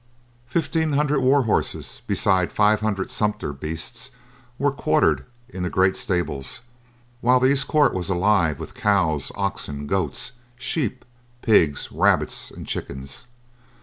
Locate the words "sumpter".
3.11-3.53